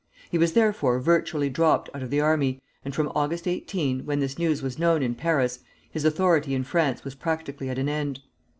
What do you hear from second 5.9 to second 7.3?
his authority in France was